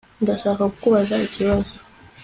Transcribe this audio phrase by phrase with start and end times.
[0.23, 1.75] Ndashaka kukubaza ikibazo